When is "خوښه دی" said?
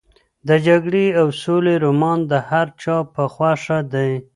3.33-4.11